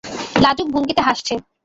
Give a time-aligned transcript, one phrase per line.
[0.35, 1.33] লাজুক ভঙ্গিতে হাসছে।